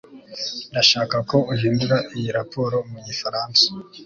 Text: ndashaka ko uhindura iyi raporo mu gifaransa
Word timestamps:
ndashaka 0.71 1.15
ko 1.29 1.37
uhindura 1.53 1.97
iyi 2.15 2.29
raporo 2.37 2.77
mu 2.89 2.97
gifaransa 3.07 3.65